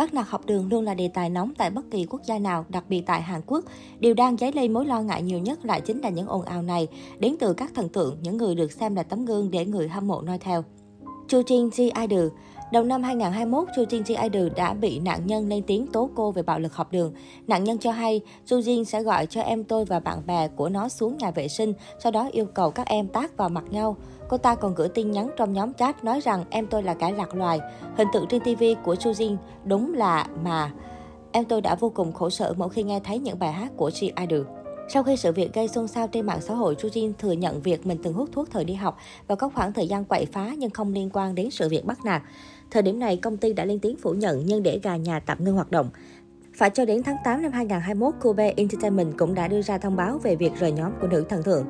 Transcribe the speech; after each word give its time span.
Bắt 0.00 0.14
nạt 0.14 0.28
học 0.28 0.46
đường 0.46 0.68
luôn 0.68 0.84
là 0.84 0.94
đề 0.94 1.08
tài 1.08 1.30
nóng 1.30 1.52
tại 1.58 1.70
bất 1.70 1.90
kỳ 1.90 2.06
quốc 2.10 2.20
gia 2.24 2.38
nào, 2.38 2.64
đặc 2.68 2.84
biệt 2.88 3.02
tại 3.06 3.22
Hàn 3.22 3.40
Quốc. 3.46 3.64
Điều 3.98 4.14
đang 4.14 4.36
dấy 4.36 4.52
lên 4.52 4.72
mối 4.72 4.86
lo 4.86 5.02
ngại 5.02 5.22
nhiều 5.22 5.38
nhất 5.38 5.64
lại 5.64 5.80
chính 5.80 6.00
là 6.00 6.08
những 6.08 6.26
ồn 6.26 6.42
ào 6.42 6.62
này, 6.62 6.88
đến 7.18 7.36
từ 7.40 7.52
các 7.52 7.72
thần 7.74 7.88
tượng, 7.88 8.16
những 8.22 8.36
người 8.36 8.54
được 8.54 8.72
xem 8.72 8.94
là 8.94 9.02
tấm 9.02 9.24
gương 9.24 9.50
để 9.50 9.66
người 9.66 9.88
hâm 9.88 10.06
mộ 10.06 10.20
noi 10.22 10.38
theo. 10.38 10.64
Chu 11.28 11.40
Jin 11.40 11.70
Ji 11.70 12.08
Idol 12.08 12.28
Đầu 12.72 12.84
năm 12.84 13.02
2021, 13.02 13.68
Chu 13.76 13.82
Jin 13.82 14.02
Ji 14.02 14.22
Idol 14.22 14.48
đã 14.56 14.74
bị 14.74 14.98
nạn 14.98 15.26
nhân 15.26 15.48
lên 15.48 15.62
tiếng 15.66 15.86
tố 15.86 16.10
cô 16.14 16.30
về 16.30 16.42
bạo 16.42 16.58
lực 16.58 16.74
học 16.74 16.92
đường. 16.92 17.12
Nạn 17.46 17.64
nhân 17.64 17.78
cho 17.78 17.90
hay, 17.90 18.20
Chu 18.46 18.58
Jin 18.58 18.84
sẽ 18.84 19.02
gọi 19.02 19.26
cho 19.26 19.40
em 19.40 19.64
tôi 19.64 19.84
và 19.84 20.00
bạn 20.00 20.26
bè 20.26 20.48
của 20.48 20.68
nó 20.68 20.88
xuống 20.88 21.16
nhà 21.16 21.30
vệ 21.30 21.48
sinh, 21.48 21.72
sau 21.98 22.12
đó 22.12 22.28
yêu 22.32 22.44
cầu 22.44 22.70
các 22.70 22.86
em 22.86 23.08
tác 23.08 23.36
vào 23.36 23.48
mặt 23.48 23.64
nhau. 23.70 23.96
Cô 24.28 24.36
ta 24.36 24.54
còn 24.54 24.74
gửi 24.74 24.88
tin 24.88 25.10
nhắn 25.10 25.30
trong 25.36 25.52
nhóm 25.52 25.72
chat 25.74 26.04
nói 26.04 26.20
rằng 26.20 26.44
em 26.50 26.66
tôi 26.66 26.82
là 26.82 26.94
kẻ 26.94 27.12
lạc 27.12 27.34
loài. 27.34 27.60
Hình 27.96 28.08
tượng 28.12 28.26
trên 28.28 28.40
TV 28.40 28.64
của 28.84 28.96
Chu 28.96 29.10
Jin 29.10 29.36
đúng 29.64 29.94
là 29.94 30.26
mà. 30.44 30.72
Em 31.32 31.44
tôi 31.44 31.60
đã 31.60 31.74
vô 31.74 31.92
cùng 31.94 32.12
khổ 32.12 32.30
sở 32.30 32.54
mỗi 32.56 32.68
khi 32.68 32.82
nghe 32.82 33.00
thấy 33.00 33.18
những 33.18 33.38
bài 33.38 33.52
hát 33.52 33.72
của 33.76 33.88
Ji 33.88 34.10
Idol. 34.20 34.59
Sau 34.92 35.02
khi 35.02 35.16
sự 35.16 35.32
việc 35.32 35.52
gây 35.54 35.68
xôn 35.68 35.88
xao 35.88 36.08
trên 36.08 36.26
mạng 36.26 36.40
xã 36.40 36.54
hội, 36.54 36.74
Chu 36.74 36.88
Jin 36.88 37.12
thừa 37.18 37.32
nhận 37.32 37.62
việc 37.62 37.86
mình 37.86 37.98
từng 38.02 38.14
hút 38.14 38.28
thuốc 38.32 38.50
thời 38.50 38.64
đi 38.64 38.74
học 38.74 38.98
và 39.28 39.34
có 39.34 39.48
khoảng 39.48 39.72
thời 39.72 39.88
gian 39.88 40.04
quậy 40.04 40.26
phá 40.26 40.54
nhưng 40.58 40.70
không 40.70 40.92
liên 40.92 41.10
quan 41.12 41.34
đến 41.34 41.50
sự 41.50 41.68
việc 41.68 41.84
bắt 41.84 42.04
nạt. 42.04 42.22
Thời 42.70 42.82
điểm 42.82 42.98
này, 42.98 43.16
công 43.16 43.36
ty 43.36 43.52
đã 43.52 43.64
lên 43.64 43.78
tiếng 43.78 43.96
phủ 43.96 44.14
nhận 44.14 44.42
nhưng 44.46 44.62
để 44.62 44.80
gà 44.82 44.96
nhà 44.96 45.20
tạm 45.20 45.44
ngưng 45.44 45.54
hoạt 45.54 45.70
động. 45.70 45.90
Phải 46.54 46.70
cho 46.70 46.84
đến 46.84 47.02
tháng 47.02 47.16
8 47.24 47.42
năm 47.42 47.52
2021, 47.52 48.14
Kobe 48.20 48.52
Entertainment 48.56 49.18
cũng 49.18 49.34
đã 49.34 49.48
đưa 49.48 49.62
ra 49.62 49.78
thông 49.78 49.96
báo 49.96 50.18
về 50.18 50.36
việc 50.36 50.52
rời 50.58 50.72
nhóm 50.72 50.92
của 51.00 51.06
nữ 51.06 51.24
thần 51.28 51.42
tượng. 51.42 51.66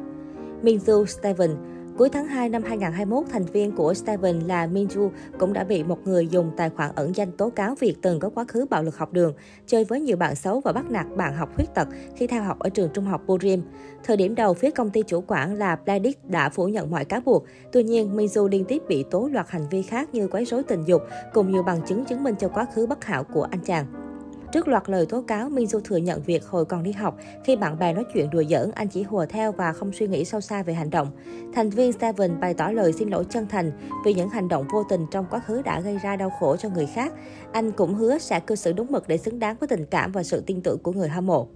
Minju 0.62 1.04
Steven 1.04 1.50
Cuối 2.00 2.08
tháng 2.08 2.26
2 2.26 2.48
năm 2.48 2.62
2021, 2.62 3.24
thành 3.32 3.44
viên 3.44 3.72
của 3.72 3.94
Steven 3.94 4.40
là 4.40 4.66
Minju 4.66 5.10
cũng 5.38 5.52
đã 5.52 5.64
bị 5.64 5.84
một 5.84 5.98
người 6.04 6.26
dùng 6.26 6.50
tài 6.56 6.70
khoản 6.70 6.90
ẩn 6.94 7.16
danh 7.16 7.32
tố 7.32 7.50
cáo 7.50 7.74
việc 7.74 7.96
từng 8.02 8.20
có 8.20 8.30
quá 8.30 8.44
khứ 8.48 8.66
bạo 8.70 8.82
lực 8.82 8.96
học 8.96 9.12
đường, 9.12 9.34
chơi 9.66 9.84
với 9.84 10.00
nhiều 10.00 10.16
bạn 10.16 10.34
xấu 10.34 10.60
và 10.60 10.72
bắt 10.72 10.90
nạt 10.90 11.06
bạn 11.16 11.34
học 11.34 11.48
khuyết 11.56 11.74
tật 11.74 11.88
khi 12.16 12.26
theo 12.26 12.42
học 12.42 12.58
ở 12.58 12.68
trường 12.68 12.90
trung 12.94 13.04
học 13.04 13.22
Borim. 13.26 13.62
Thời 14.04 14.16
điểm 14.16 14.34
đầu, 14.34 14.54
phía 14.54 14.70
công 14.70 14.90
ty 14.90 15.02
chủ 15.06 15.24
quản 15.26 15.54
là 15.54 15.76
Pladix 15.76 16.14
đã 16.28 16.48
phủ 16.48 16.68
nhận 16.68 16.90
mọi 16.90 17.04
cáo 17.04 17.20
buộc. 17.20 17.44
Tuy 17.72 17.82
nhiên, 17.82 18.16
Minju 18.16 18.48
liên 18.48 18.64
tiếp 18.64 18.82
bị 18.88 19.04
tố 19.10 19.28
loạt 19.32 19.50
hành 19.50 19.68
vi 19.70 19.82
khác 19.82 20.14
như 20.14 20.28
quấy 20.28 20.44
rối 20.44 20.62
tình 20.62 20.84
dục, 20.84 21.02
cùng 21.32 21.52
nhiều 21.52 21.62
bằng 21.62 21.80
chứng 21.86 22.04
chứng 22.04 22.22
minh 22.22 22.34
cho 22.38 22.48
quá 22.48 22.66
khứ 22.74 22.86
bất 22.86 23.04
hảo 23.04 23.24
của 23.24 23.42
anh 23.50 23.60
chàng. 23.64 24.09
Trước 24.52 24.68
loạt 24.68 24.90
lời 24.90 25.06
tố 25.06 25.22
cáo, 25.22 25.48
Minju 25.48 25.80
thừa 25.80 25.96
nhận 25.96 26.22
việc 26.22 26.46
hồi 26.46 26.64
còn 26.64 26.82
đi 26.82 26.92
học, 26.92 27.18
khi 27.44 27.56
bạn 27.56 27.78
bè 27.78 27.92
nói 27.92 28.04
chuyện 28.14 28.30
đùa 28.30 28.42
giỡn, 28.42 28.70
anh 28.74 28.88
chỉ 28.88 29.02
hùa 29.02 29.26
theo 29.26 29.52
và 29.52 29.72
không 29.72 29.92
suy 29.92 30.08
nghĩ 30.08 30.24
sâu 30.24 30.40
xa 30.40 30.62
về 30.62 30.74
hành 30.74 30.90
động. 30.90 31.08
Thành 31.54 31.70
viên 31.70 31.92
Seven 31.92 32.40
bày 32.40 32.54
tỏ 32.54 32.70
lời 32.70 32.92
xin 32.92 33.08
lỗi 33.08 33.24
chân 33.30 33.46
thành 33.46 33.72
vì 34.04 34.14
những 34.14 34.28
hành 34.28 34.48
động 34.48 34.66
vô 34.72 34.84
tình 34.88 35.06
trong 35.10 35.26
quá 35.30 35.40
khứ 35.40 35.62
đã 35.62 35.80
gây 35.80 35.98
ra 36.02 36.16
đau 36.16 36.30
khổ 36.40 36.56
cho 36.56 36.68
người 36.68 36.86
khác. 36.86 37.12
Anh 37.52 37.72
cũng 37.72 37.94
hứa 37.94 38.18
sẽ 38.18 38.40
cư 38.40 38.54
xử 38.54 38.72
đúng 38.72 38.86
mực 38.90 39.08
để 39.08 39.18
xứng 39.18 39.38
đáng 39.38 39.56
với 39.60 39.68
tình 39.68 39.86
cảm 39.86 40.12
và 40.12 40.22
sự 40.22 40.42
tin 40.46 40.60
tưởng 40.62 40.78
của 40.78 40.92
người 40.92 41.08
hâm 41.08 41.26
mộ. 41.26 41.48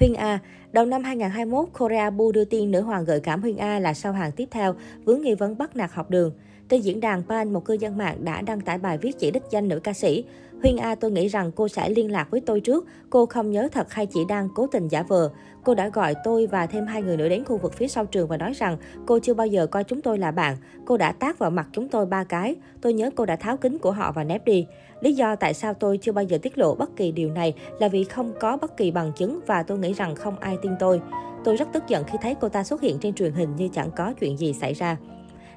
Huyên 0.00 0.14
A 0.14 0.38
Đầu 0.72 0.86
năm 0.86 1.02
2021, 1.04 1.68
Korea 1.78 2.10
Bu 2.10 2.32
đưa 2.32 2.44
tin 2.44 2.70
nữ 2.70 2.80
hoàng 2.80 3.04
gợi 3.04 3.20
cảm 3.20 3.42
Huyên 3.42 3.56
A 3.56 3.78
là 3.78 3.94
sao 3.94 4.12
hàng 4.12 4.32
tiếp 4.32 4.48
theo, 4.50 4.74
vướng 5.04 5.22
nghi 5.22 5.34
vấn 5.34 5.58
bắt 5.58 5.76
nạt 5.76 5.90
học 5.92 6.10
đường. 6.10 6.32
Trên 6.72 6.80
diễn 6.80 7.00
đàn 7.00 7.22
Pan, 7.22 7.52
một 7.52 7.64
cư 7.64 7.74
dân 7.74 7.98
mạng 7.98 8.16
đã 8.24 8.42
đăng 8.42 8.60
tải 8.60 8.78
bài 8.78 8.98
viết 8.98 9.18
chỉ 9.18 9.30
đích 9.30 9.42
danh 9.50 9.68
nữ 9.68 9.80
ca 9.80 9.92
sĩ. 9.92 10.24
Huyên 10.62 10.76
A 10.76 10.94
tôi 10.94 11.10
nghĩ 11.10 11.28
rằng 11.28 11.50
cô 11.56 11.68
sẽ 11.68 11.88
liên 11.88 12.12
lạc 12.12 12.30
với 12.30 12.40
tôi 12.40 12.60
trước. 12.60 12.86
Cô 13.10 13.26
không 13.26 13.50
nhớ 13.50 13.68
thật 13.72 13.92
hay 13.92 14.06
chỉ 14.06 14.20
đang 14.28 14.48
cố 14.54 14.66
tình 14.66 14.88
giả 14.88 15.02
vờ. 15.02 15.30
Cô 15.64 15.74
đã 15.74 15.88
gọi 15.88 16.14
tôi 16.24 16.46
và 16.46 16.66
thêm 16.66 16.86
hai 16.86 17.02
người 17.02 17.16
nữa 17.16 17.28
đến 17.28 17.44
khu 17.44 17.56
vực 17.56 17.74
phía 17.74 17.88
sau 17.88 18.06
trường 18.06 18.28
và 18.28 18.36
nói 18.36 18.52
rằng 18.52 18.76
cô 19.06 19.18
chưa 19.18 19.34
bao 19.34 19.46
giờ 19.46 19.66
coi 19.66 19.84
chúng 19.84 20.02
tôi 20.02 20.18
là 20.18 20.30
bạn. 20.30 20.56
Cô 20.84 20.96
đã 20.96 21.12
tác 21.12 21.38
vào 21.38 21.50
mặt 21.50 21.68
chúng 21.72 21.88
tôi 21.88 22.06
ba 22.06 22.24
cái. 22.24 22.54
Tôi 22.80 22.92
nhớ 22.92 23.10
cô 23.16 23.26
đã 23.26 23.36
tháo 23.36 23.56
kính 23.56 23.78
của 23.78 23.92
họ 23.92 24.12
và 24.12 24.24
nép 24.24 24.44
đi. 24.44 24.66
Lý 25.00 25.12
do 25.12 25.36
tại 25.36 25.54
sao 25.54 25.74
tôi 25.74 25.98
chưa 25.98 26.12
bao 26.12 26.24
giờ 26.24 26.38
tiết 26.42 26.58
lộ 26.58 26.74
bất 26.74 26.96
kỳ 26.96 27.12
điều 27.12 27.30
này 27.30 27.54
là 27.80 27.88
vì 27.88 28.04
không 28.04 28.32
có 28.40 28.56
bất 28.56 28.76
kỳ 28.76 28.90
bằng 28.90 29.12
chứng 29.16 29.40
và 29.46 29.62
tôi 29.62 29.78
nghĩ 29.78 29.92
rằng 29.92 30.14
không 30.14 30.38
ai 30.40 30.56
tin 30.62 30.72
tôi. 30.78 31.00
Tôi 31.44 31.56
rất 31.56 31.68
tức 31.72 31.82
giận 31.88 32.04
khi 32.04 32.18
thấy 32.22 32.34
cô 32.34 32.48
ta 32.48 32.64
xuất 32.64 32.80
hiện 32.80 32.98
trên 32.98 33.14
truyền 33.14 33.32
hình 33.32 33.56
như 33.56 33.68
chẳng 33.72 33.90
có 33.96 34.12
chuyện 34.20 34.38
gì 34.38 34.52
xảy 34.52 34.74
ra. 34.74 34.96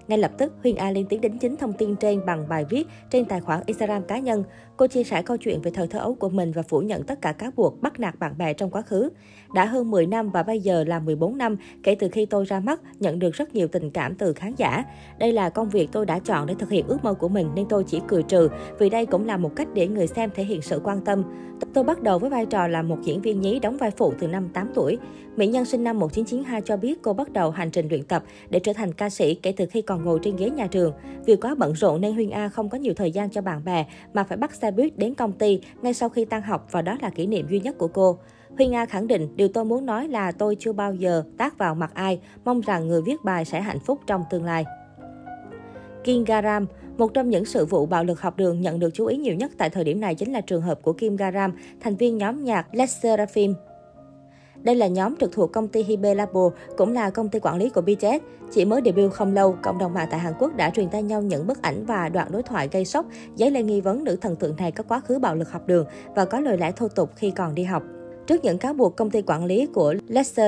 Ngay 0.08 0.18
lập 0.18 0.32
tức, 0.38 0.54
Huyền 0.64 0.76
A 0.76 0.92
liên 0.92 1.06
tiếng 1.06 1.22
đính 1.22 1.38
chính 1.38 1.58
thông 1.58 1.74
tin 1.74 1.96
trên 1.96 2.26
bằng 2.26 2.50
bài 2.50 2.66
viết 2.70 2.88
trên 3.10 3.26
tài 3.26 3.42
khoản 3.42 3.62
Instagram 3.66 4.04
cá 4.04 4.20
nhân. 4.20 4.44
Cô 4.78 4.88
chia 4.88 5.04
sẻ 5.04 5.22
câu 5.22 5.38
chuyện 5.38 5.62
về 5.62 5.72
thời 5.72 5.88
thơ 5.88 6.00
ấu 6.00 6.16
của 6.16 6.30
mình 6.30 6.52
và 6.52 6.62
phủ 6.62 6.80
nhận 6.80 7.04
tất 7.04 7.22
cả 7.22 7.32
cáo 7.32 7.52
buộc 7.56 7.82
bắt 7.82 8.00
nạt 8.00 8.20
bạn 8.20 8.38
bè 8.38 8.54
trong 8.54 8.72
quá 8.72 8.82
khứ. 8.82 9.10
Đã 9.54 9.66
hơn 9.66 9.92
10 9.92 10.06
năm 10.06 10.30
và 10.30 10.44
bây 10.44 10.60
giờ 10.60 10.84
là 10.84 11.00
14 11.00 11.38
năm 11.38 11.58
kể 11.84 11.96
từ 11.96 12.10
khi 12.10 12.26
tôi 12.26 12.46
ra 12.46 12.60
mắt, 12.60 12.82
nhận 13.00 13.20
được 13.20 13.36
rất 13.36 13.56
nhiều 13.56 13.68
tình 13.68 13.92
cảm 13.92 14.16
từ 14.16 14.34
khán 14.34 14.56
giả. 14.58 14.84
Đây 15.20 15.32
là 15.32 15.50
công 15.50 15.70
việc 15.70 15.90
tôi 15.92 16.06
đã 16.06 16.20
chọn 16.20 16.48
để 16.48 16.56
thực 16.60 16.70
hiện 16.70 16.88
ước 16.88 17.04
mơ 17.04 17.14
của 17.14 17.28
mình 17.28 17.50
nên 17.56 17.66
tôi 17.70 17.84
chỉ 17.84 18.02
cười 18.08 18.24
trừ 18.24 18.50
vì 18.80 18.90
đây 18.90 19.06
cũng 19.06 19.26
là 19.26 19.38
một 19.38 19.56
cách 19.56 19.68
để 19.74 19.88
người 19.88 20.08
xem 20.08 20.30
thể 20.36 20.44
hiện 20.44 20.62
sự 20.62 20.82
quan 20.84 21.02
tâm. 21.06 21.24
Tôi 21.76 21.84
bắt 21.84 22.04
đầu 22.04 22.20
với 22.20 22.30
vai 22.30 22.46
trò 22.46 22.68
là 22.68 22.82
một 22.82 22.98
diễn 23.04 23.22
viên 23.22 23.42
nhí 23.42 23.60
đóng 23.60 23.78
vai 23.78 23.92
phụ 23.92 24.14
từ 24.20 24.28
năm 24.28 24.50
8 24.54 24.72
tuổi. 24.74 24.98
Mỹ 25.36 25.48
Nhân 25.48 25.66
sinh 25.66 25.84
năm 25.84 26.00
1992 26.00 26.62
cho 26.62 26.78
biết 26.78 27.02
cô 27.02 27.14
bắt 27.14 27.34
đầu 27.34 27.52
hành 27.52 27.72
trình 27.72 27.88
luyện 27.90 28.04
tập 28.04 28.24
để 28.50 28.60
trở 28.60 28.74
thành 28.74 28.94
ca 28.94 29.10
sĩ 29.10 29.36
kể 29.36 29.54
từ 29.58 29.66
khi 29.66 29.82
còn 29.82 30.04
ngồi 30.04 30.20
trên 30.24 30.36
ghế 30.36 30.50
nhà 30.50 30.68
trường. 30.68 30.94
Vì 31.26 31.36
quá 31.36 31.56
bận 31.56 31.74
rộn 31.74 32.02
nên 32.02 32.14
Huyên 32.14 32.30
A 32.30 32.50
không 32.50 32.70
có 32.70 32.78
nhiều 32.78 32.94
thời 32.94 33.12
gian 33.12 33.30
cho 33.30 33.42
bạn 33.42 33.66
bè 33.66 33.86
mà 34.14 34.24
phải 34.24 34.38
bắt 34.38 34.56
xe 34.56 34.72
buýt 34.72 34.98
đến 34.98 35.14
công 35.14 35.32
ty 35.32 35.62
ngay 35.82 35.94
sau 35.94 36.10
khi 36.10 36.26
tan 36.26 36.42
học 36.42 36.68
và 36.72 36.82
đó 36.82 36.98
là 37.02 37.10
kỷ 37.10 37.28
niệm 37.28 37.48
duy 37.50 37.60
nhất 37.60 37.78
của 37.78 37.88
cô. 37.88 38.18
Huy 38.58 38.68
Nga 38.68 38.86
khẳng 38.86 39.08
định, 39.08 39.36
điều 39.36 39.48
tôi 39.48 39.66
muốn 39.66 39.86
nói 39.86 40.08
là 40.08 40.32
tôi 40.32 40.56
chưa 40.60 40.74
bao 40.74 40.94
giờ 40.94 41.24
tác 41.38 41.58
vào 41.58 41.76
mặt 41.76 41.92
ai, 41.94 42.20
mong 42.46 42.62
rằng 42.62 42.88
người 42.88 43.02
viết 43.02 43.24
bài 43.24 43.46
sẽ 43.46 43.62
hạnh 43.62 43.80
phúc 43.80 44.00
trong 44.08 44.24
tương 44.30 44.44
lai. 44.44 44.66
Kim 46.06 46.24
Garam, 46.24 46.66
một 46.98 47.14
trong 47.14 47.30
những 47.30 47.46
sự 47.46 47.66
vụ 47.66 47.86
bạo 47.86 48.04
lực 48.04 48.22
học 48.22 48.38
đường 48.38 48.62
nhận 48.62 48.80
được 48.80 48.90
chú 48.94 49.06
ý 49.06 49.18
nhiều 49.18 49.36
nhất 49.36 49.52
tại 49.58 49.70
thời 49.70 49.84
điểm 49.84 50.02
này 50.02 50.16
chính 50.16 50.34
là 50.34 50.42
trường 50.42 50.62
hợp 50.62 50.82
của 50.82 50.94
Kim 50.94 51.16
Garam, 51.16 51.52
thành 51.80 51.96
viên 51.96 52.18
nhóm 52.18 52.44
nhạc 52.44 52.76
Les 52.76 52.98
Seraphim. 53.02 53.54
Đây 54.62 54.76
là 54.76 54.88
nhóm 54.88 55.16
trực 55.16 55.32
thuộc 55.32 55.52
công 55.52 55.68
ty 55.68 55.84
Hibe 55.84 56.16
Labo, 56.16 56.50
cũng 56.78 56.94
là 56.94 57.10
công 57.10 57.30
ty 57.30 57.40
quản 57.40 57.58
lý 57.58 57.70
của 57.70 57.82
BTS. 57.82 58.24
Chỉ 58.52 58.66
mới 58.66 58.82
debut 58.86 59.14
không 59.14 59.34
lâu, 59.34 59.56
cộng 59.64 59.78
đồng 59.78 59.94
mạng 59.94 60.08
tại 60.12 60.20
Hàn 60.20 60.34
Quốc 60.40 60.56
đã 60.56 60.70
truyền 60.70 60.90
tay 60.90 61.04
nhau 61.04 61.22
những 61.22 61.48
bức 61.48 61.62
ảnh 61.62 61.86
và 61.86 62.10
đoạn 62.10 62.32
đối 62.32 62.44
thoại 62.44 62.70
gây 62.72 62.86
sốc, 62.86 63.06
dấy 63.36 63.52
lên 63.52 63.68
nghi 63.68 63.82
vấn 63.82 64.04
nữ 64.04 64.16
thần 64.16 64.36
tượng 64.36 64.56
này 64.56 64.72
có 64.72 64.84
quá 64.84 65.00
khứ 65.00 65.20
bạo 65.20 65.36
lực 65.36 65.52
học 65.52 65.68
đường 65.68 65.86
và 66.16 66.26
có 66.26 66.40
lời 66.40 66.58
lẽ 66.58 66.72
thô 66.72 66.88
tục 66.88 67.10
khi 67.16 67.32
còn 67.32 67.56
đi 67.56 67.64
học. 67.64 67.84
Trước 68.28 68.44
những 68.44 68.58
cáo 68.58 68.74
buộc 68.74 68.96
công 68.96 69.10
ty 69.10 69.22
quản 69.22 69.46
lý 69.46 69.66
của 69.66 69.96
Les 70.08 70.40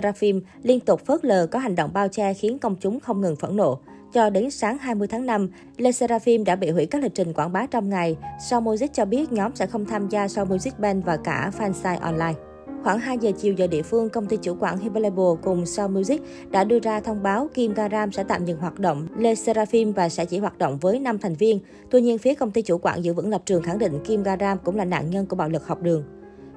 liên 0.63 0.79
tục 0.79 1.05
phớt 1.05 1.25
lờ 1.25 1.47
có 1.47 1.59
hành 1.59 1.75
động 1.75 1.89
bao 1.93 2.07
che 2.07 2.33
khiến 2.33 2.59
công 2.59 2.75
chúng 2.75 2.99
không 2.99 3.21
ngừng 3.21 3.35
phẫn 3.35 3.55
nộ. 3.55 3.79
Cho 4.13 4.29
đến 4.29 4.51
sáng 4.51 4.77
20 4.77 5.07
tháng 5.07 5.25
5, 5.25 5.49
Le 5.77 5.91
Seraphim 5.91 6.43
đã 6.43 6.55
bị 6.55 6.69
hủy 6.69 6.85
các 6.85 7.03
lịch 7.03 7.15
trình 7.15 7.33
quảng 7.33 7.53
bá 7.53 7.65
trong 7.65 7.89
ngày. 7.89 8.17
Sau 8.49 8.61
Music 8.61 8.93
cho 8.93 9.05
biết 9.05 9.31
nhóm 9.31 9.55
sẽ 9.55 9.65
không 9.65 9.85
tham 9.85 10.09
gia 10.09 10.27
sau 10.27 10.45
Music 10.45 10.79
Band 10.79 11.05
và 11.05 11.17
cả 11.17 11.51
fansite 11.57 11.99
online. 12.01 12.33
Khoảng 12.83 12.99
2 12.99 13.17
giờ 13.17 13.31
chiều 13.37 13.53
giờ 13.53 13.67
địa 13.67 13.81
phương, 13.81 14.09
công 14.09 14.25
ty 14.25 14.37
chủ 14.41 14.55
quản 14.59 14.77
Hyperlabel 14.77 15.25
cùng 15.43 15.65
Sound 15.65 15.97
Music 15.97 16.21
đã 16.51 16.63
đưa 16.63 16.79
ra 16.79 16.99
thông 16.99 17.23
báo 17.23 17.47
Kim 17.53 17.73
Garam 17.73 18.11
sẽ 18.11 18.23
tạm 18.23 18.45
dừng 18.45 18.59
hoạt 18.59 18.79
động 18.79 19.07
Le 19.17 19.35
Seraphim 19.35 19.91
và 19.91 20.09
sẽ 20.09 20.25
chỉ 20.25 20.37
hoạt 20.37 20.57
động 20.57 20.77
với 20.77 20.99
5 20.99 21.17
thành 21.17 21.35
viên. 21.35 21.59
Tuy 21.91 22.01
nhiên, 22.01 22.17
phía 22.17 22.33
công 22.33 22.51
ty 22.51 22.61
chủ 22.61 22.77
quản 22.77 23.03
giữ 23.03 23.13
vững 23.13 23.29
lập 23.29 23.41
trường 23.45 23.63
khẳng 23.63 23.79
định 23.79 23.99
Kim 24.03 24.23
Garam 24.23 24.57
cũng 24.63 24.75
là 24.75 24.85
nạn 24.85 25.09
nhân 25.09 25.25
của 25.25 25.35
bạo 25.35 25.49
lực 25.49 25.67
học 25.67 25.81
đường. 25.81 26.03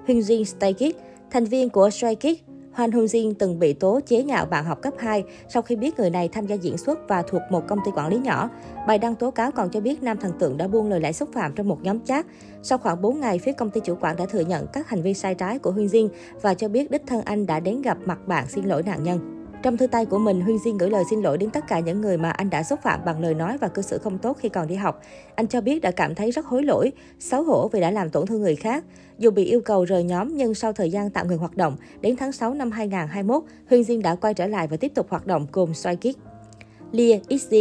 Hyun 0.06 0.19
Jin 0.19 0.44
Stakit, 0.44 0.97
thành 1.30 1.44
viên 1.44 1.70
của 1.70 1.91
Stray 1.91 2.16
Kids, 2.16 2.41
Hoan 2.72 2.92
Hung 2.92 3.04
Jin 3.04 3.34
từng 3.38 3.58
bị 3.58 3.72
tố 3.72 4.00
chế 4.06 4.22
nhạo 4.22 4.46
bạn 4.46 4.64
học 4.64 4.82
cấp 4.82 4.94
2 4.98 5.24
sau 5.48 5.62
khi 5.62 5.76
biết 5.76 5.98
người 5.98 6.10
này 6.10 6.28
tham 6.28 6.46
gia 6.46 6.54
diễn 6.54 6.78
xuất 6.78 6.98
và 7.08 7.22
thuộc 7.22 7.42
một 7.50 7.68
công 7.68 7.78
ty 7.84 7.91
quản 7.96 8.08
lý 8.08 8.18
nhỏ. 8.18 8.50
Bài 8.86 8.98
đăng 8.98 9.14
tố 9.14 9.30
cáo 9.30 9.50
còn 9.50 9.70
cho 9.70 9.80
biết 9.80 10.02
nam 10.02 10.16
thần 10.16 10.32
tượng 10.38 10.56
đã 10.56 10.69
buông 10.69 10.88
lời 10.88 11.00
lẽ 11.00 11.12
xúc 11.12 11.28
phạm 11.32 11.52
trong 11.54 11.69
một 11.69 11.82
nhóm 11.82 12.00
chat. 12.04 12.26
Sau 12.62 12.78
khoảng 12.78 13.02
4 13.02 13.20
ngày, 13.20 13.38
phía 13.38 13.52
công 13.52 13.70
ty 13.70 13.80
chủ 13.84 13.94
quản 14.00 14.16
đã 14.16 14.26
thừa 14.26 14.40
nhận 14.40 14.66
các 14.72 14.88
hành 14.88 15.02
vi 15.02 15.14
sai 15.14 15.34
trái 15.34 15.58
của 15.58 15.70
Huyên 15.70 15.86
Jin 15.86 16.08
và 16.42 16.54
cho 16.54 16.69
biết 16.69 16.90
đích 16.90 17.02
thân 17.06 17.22
anh 17.24 17.46
đã 17.46 17.60
đến 17.60 17.82
gặp 17.82 17.98
mặt 18.04 18.19
bạn 18.26 18.46
xin 18.48 18.64
lỗi 18.64 18.82
nạn 18.82 19.02
nhân. 19.02 19.39
Trong 19.62 19.76
thư 19.76 19.87
tay 19.87 20.06
của 20.06 20.19
mình, 20.19 20.41
Huyên 20.41 20.59
Di 20.59 20.71
gửi 20.78 20.91
lời 20.91 21.04
xin 21.10 21.21
lỗi 21.22 21.38
đến 21.38 21.50
tất 21.50 21.65
cả 21.69 21.78
những 21.78 22.00
người 22.00 22.16
mà 22.16 22.31
anh 22.31 22.50
đã 22.50 22.62
xúc 22.62 22.81
phạm 22.82 23.00
bằng 23.04 23.21
lời 23.21 23.34
nói 23.34 23.59
và 23.59 23.69
cư 23.69 23.82
xử 23.82 23.98
không 23.98 24.19
tốt 24.19 24.37
khi 24.41 24.48
còn 24.48 24.66
đi 24.66 24.75
học. 24.75 25.03
Anh 25.34 25.47
cho 25.47 25.60
biết 25.60 25.82
đã 25.82 25.91
cảm 25.91 26.15
thấy 26.15 26.31
rất 26.31 26.47
hối 26.47 26.62
lỗi, 26.62 26.93
xấu 27.19 27.43
hổ 27.43 27.69
vì 27.69 27.81
đã 27.81 27.91
làm 27.91 28.10
tổn 28.10 28.26
thương 28.26 28.41
người 28.41 28.56
khác. 28.56 28.84
Dù 29.19 29.31
bị 29.31 29.44
yêu 29.44 29.61
cầu 29.61 29.84
rời 29.84 30.05
nhóm 30.05 30.37
nhưng 30.37 30.55
sau 30.55 30.73
thời 30.73 30.90
gian 30.90 31.11
tạm 31.11 31.29
ngừng 31.29 31.38
hoạt 31.38 31.56
động, 31.56 31.76
đến 32.00 32.17
tháng 32.17 32.32
6 32.32 32.55
năm 32.55 32.70
2021, 32.70 33.43
Huyên 33.70 33.84
Diên 33.84 34.02
đã 34.02 34.14
quay 34.14 34.34
trở 34.34 34.46
lại 34.46 34.67
và 34.67 34.76
tiếp 34.76 34.93
tục 34.94 35.06
hoạt 35.11 35.26
động 35.26 35.46
cùng 35.52 35.75
Soi 35.75 35.96
Kick. 35.96 36.19
Lia 36.93 37.19
XG 37.31 37.55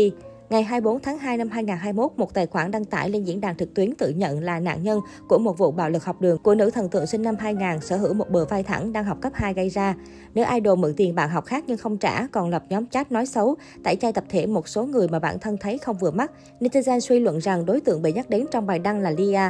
Ngày 0.49 0.63
24 0.63 0.99
tháng 0.99 1.17
2 1.17 1.37
năm 1.37 1.49
2021, 1.49 2.11
một 2.17 2.33
tài 2.33 2.47
khoản 2.47 2.71
đăng 2.71 2.85
tải 2.85 3.09
lên 3.09 3.23
diễn 3.23 3.41
đàn 3.41 3.57
trực 3.57 3.73
tuyến 3.73 3.95
tự 3.95 4.09
nhận 4.09 4.43
là 4.43 4.59
nạn 4.59 4.83
nhân 4.83 4.99
của 5.27 5.37
một 5.37 5.57
vụ 5.57 5.71
bạo 5.71 5.89
lực 5.89 6.03
học 6.03 6.21
đường 6.21 6.37
của 6.37 6.55
nữ 6.55 6.69
thần 6.69 6.89
tượng 6.89 7.07
sinh 7.07 7.21
năm 7.21 7.35
2000 7.39 7.81
sở 7.81 7.97
hữu 7.97 8.13
một 8.13 8.29
bờ 8.29 8.45
vai 8.45 8.63
thẳng 8.63 8.93
đang 8.93 9.03
học 9.03 9.17
cấp 9.21 9.33
2 9.35 9.53
gây 9.53 9.69
ra. 9.69 9.95
Nữ 10.35 10.43
idol 10.53 10.79
mượn 10.79 10.93
tiền 10.97 11.15
bạn 11.15 11.29
học 11.29 11.45
khác 11.45 11.63
nhưng 11.67 11.77
không 11.77 11.97
trả, 11.97 12.27
còn 12.27 12.49
lập 12.49 12.63
nhóm 12.69 12.87
chat 12.87 13.11
nói 13.11 13.25
xấu, 13.25 13.55
tẩy 13.83 13.95
chay 13.95 14.13
tập 14.13 14.23
thể 14.29 14.45
một 14.45 14.67
số 14.67 14.85
người 14.85 15.07
mà 15.07 15.19
bản 15.19 15.39
thân 15.39 15.57
thấy 15.57 15.77
không 15.77 15.97
vừa 15.97 16.11
mắt. 16.11 16.31
Netizen 16.59 16.99
suy 16.99 17.19
luận 17.19 17.37
rằng 17.37 17.65
đối 17.65 17.81
tượng 17.81 18.01
bị 18.01 18.13
nhắc 18.13 18.29
đến 18.29 18.45
trong 18.51 18.67
bài 18.67 18.79
đăng 18.79 18.99
là 18.99 19.09
Lia 19.09 19.49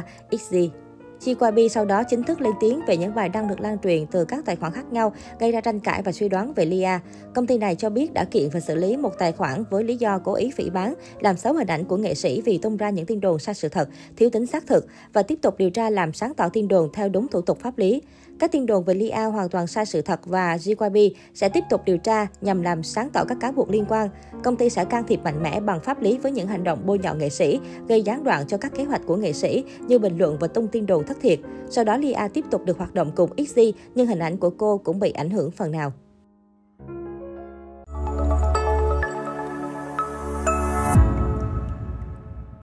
Chi 1.20 1.34
Qua 1.34 1.50
Bi 1.50 1.68
sau 1.68 1.84
đó 1.84 2.04
chính 2.04 2.22
thức 2.22 2.40
lên 2.40 2.52
tiếng 2.60 2.80
về 2.86 2.96
những 2.96 3.14
bài 3.14 3.28
đăng 3.28 3.48
được 3.48 3.60
lan 3.60 3.78
truyền 3.78 4.06
từ 4.06 4.24
các 4.24 4.44
tài 4.44 4.56
khoản 4.56 4.72
khác 4.72 4.92
nhau, 4.92 5.12
gây 5.38 5.52
ra 5.52 5.60
tranh 5.60 5.80
cãi 5.80 6.02
và 6.04 6.12
suy 6.12 6.28
đoán 6.28 6.52
về 6.52 6.64
Lia. 6.64 6.98
Công 7.34 7.46
ty 7.46 7.58
này 7.58 7.74
cho 7.74 7.90
biết 7.90 8.12
đã 8.12 8.24
kiện 8.24 8.48
và 8.52 8.60
xử 8.60 8.74
lý 8.74 8.96
một 8.96 9.18
tài 9.18 9.32
khoản 9.32 9.64
với 9.70 9.84
lý 9.84 9.96
do 9.96 10.18
cố 10.18 10.34
ý 10.34 10.50
phỉ 10.50 10.70
bán, 10.70 10.94
làm 11.20 11.36
xấu 11.36 11.54
hình 11.54 11.66
ảnh 11.66 11.84
của 11.84 11.96
nghệ 11.96 12.14
sĩ 12.14 12.40
vì 12.40 12.58
tung 12.58 12.76
ra 12.76 12.90
những 12.90 13.06
tin 13.06 13.20
đồn 13.20 13.38
sai 13.38 13.54
sự 13.54 13.68
thật, 13.68 13.88
thiếu 14.16 14.30
tính 14.30 14.46
xác 14.46 14.66
thực 14.66 14.86
và 15.12 15.22
tiếp 15.22 15.38
tục 15.42 15.54
điều 15.58 15.70
tra 15.70 15.90
làm 15.90 16.12
sáng 16.12 16.34
tỏ 16.34 16.48
tin 16.48 16.68
đồn 16.68 16.92
theo 16.92 17.08
đúng 17.08 17.28
thủ 17.28 17.40
tục 17.40 17.58
pháp 17.60 17.78
lý. 17.78 18.02
Các 18.40 18.52
tin 18.52 18.66
đồn 18.66 18.84
về 18.84 18.94
Lia 18.94 19.24
hoàn 19.32 19.48
toàn 19.48 19.66
sai 19.66 19.86
sự 19.86 20.02
thật 20.02 20.20
và 20.26 20.56
JYP 20.56 21.10
sẽ 21.34 21.48
tiếp 21.48 21.64
tục 21.70 21.80
điều 21.84 21.98
tra 21.98 22.26
nhằm 22.40 22.62
làm 22.62 22.82
sáng 22.82 23.10
tỏ 23.12 23.24
các 23.28 23.38
cáo 23.40 23.52
buộc 23.52 23.70
liên 23.70 23.84
quan. 23.88 24.08
Công 24.44 24.56
ty 24.56 24.70
sẽ 24.70 24.84
can 24.84 25.04
thiệp 25.08 25.20
mạnh 25.24 25.42
mẽ 25.42 25.60
bằng 25.60 25.80
pháp 25.80 26.02
lý 26.02 26.18
với 26.18 26.32
những 26.32 26.46
hành 26.46 26.64
động 26.64 26.82
bôi 26.86 26.98
nhọ 26.98 27.14
nghệ 27.14 27.28
sĩ, 27.28 27.60
gây 27.88 28.02
gián 28.02 28.24
đoạn 28.24 28.46
cho 28.46 28.58
các 28.58 28.72
kế 28.74 28.84
hoạch 28.84 29.00
của 29.06 29.16
nghệ 29.16 29.32
sĩ 29.32 29.64
như 29.86 29.98
bình 29.98 30.18
luận 30.18 30.36
và 30.40 30.48
tung 30.48 30.68
tin 30.68 30.86
đồn 30.86 31.06
thất 31.06 31.16
thiệt. 31.22 31.38
Sau 31.70 31.84
đó 31.84 31.96
Lia 31.96 32.28
tiếp 32.34 32.44
tục 32.50 32.64
được 32.64 32.78
hoạt 32.78 32.94
động 32.94 33.12
cùng 33.16 33.30
XZ 33.36 33.72
nhưng 33.94 34.06
hình 34.06 34.18
ảnh 34.18 34.36
của 34.36 34.50
cô 34.50 34.78
cũng 34.78 35.00
bị 35.00 35.10
ảnh 35.10 35.30
hưởng 35.30 35.50
phần 35.50 35.72
nào. 35.72 35.92